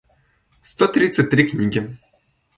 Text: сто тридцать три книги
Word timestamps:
сто 0.63 0.87
тридцать 0.87 1.29
три 1.29 1.47
книги 1.47 1.95